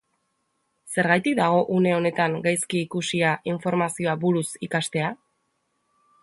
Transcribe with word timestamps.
Zergatik 0.93 1.35
dago 1.39 1.59
une 1.75 1.93
honetan 1.97 2.37
gaizki 2.47 2.81
ikusia 2.87 3.35
informazioa 3.53 4.17
buruz 4.25 4.47
ikastea? 4.71 5.13